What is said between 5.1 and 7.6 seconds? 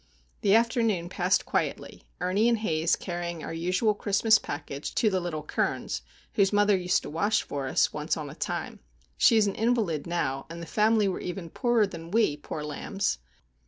the little Kerns, whose mother used to wash